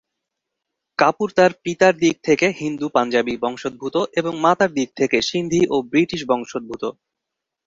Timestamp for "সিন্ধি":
5.29-5.61